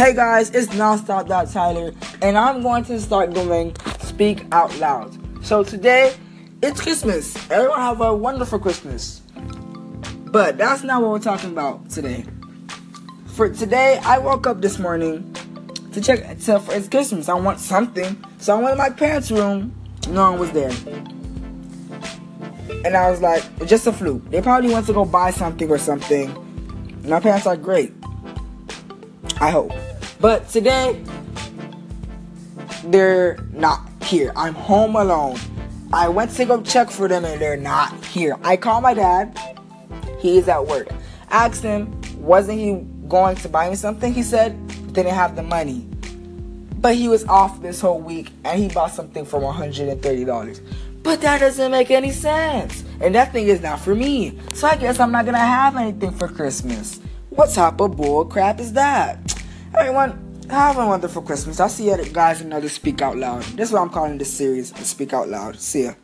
[0.00, 5.14] Hey guys, it's Nonstop Tyler, and I'm going to start doing Speak Out Loud.
[5.44, 6.14] So today,
[6.62, 7.36] it's Christmas.
[7.50, 9.20] Everyone have a wonderful Christmas.
[10.24, 12.24] But that's not what we're talking about today.
[13.26, 15.34] For today, I woke up this morning
[15.92, 17.28] to check to, for it's Christmas.
[17.28, 19.74] I want something, so I went to my parents' room.
[20.08, 20.72] No one was there,
[22.86, 24.30] and I was like, just a fluke.
[24.30, 26.32] They probably went to go buy something or something.
[27.06, 27.92] My parents are great.
[29.42, 29.72] I hope.
[30.20, 31.02] But today,
[32.84, 34.32] they're not here.
[34.36, 35.38] I'm home alone.
[35.92, 38.36] I went to go check for them and they're not here.
[38.42, 39.38] I called my dad.
[40.18, 40.88] He is at work.
[41.30, 44.12] Asked him, wasn't he going to buy me something?
[44.12, 44.54] He said,
[44.92, 45.88] didn't have the money.
[46.80, 50.60] But he was off this whole week and he bought something for $130.
[51.02, 52.84] But that doesn't make any sense.
[53.00, 54.38] And that thing is not for me.
[54.52, 57.00] So I guess I'm not gonna have anything for Christmas.
[57.30, 59.29] What type of bull crap is that?
[59.80, 61.58] Everyone, have a wonderful Christmas.
[61.58, 63.42] I'll see you guys another Speak Out Loud.
[63.56, 65.58] This is what I'm calling this series, Speak Out Loud.
[65.58, 65.94] See ya.